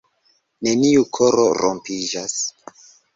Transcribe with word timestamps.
neniu 0.67 1.03
koro 1.17 1.43
rompiĝas 1.59 2.39